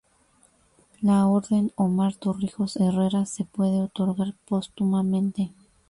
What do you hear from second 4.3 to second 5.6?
póstumamente.